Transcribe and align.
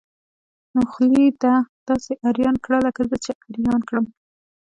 نو 0.73 0.81
خولي 0.91 1.25
ده 1.41 1.53
داسې 1.87 2.11
اریان 2.27 2.55
کړه 2.65 2.77
لکه 2.85 3.01
زه 3.09 3.17
چې 3.23 3.31
اریان 3.47 3.81
کړم. 3.89 4.05